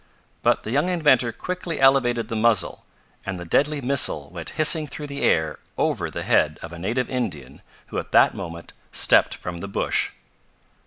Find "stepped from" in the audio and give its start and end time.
8.91-9.57